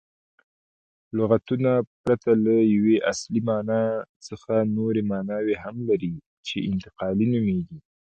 [1.17, 3.83] لغتونه پرته له یوې اصلي مانا
[4.27, 6.13] څخه نوري ماناوي هم لري،
[6.47, 7.77] چي انتقالي نومیږي.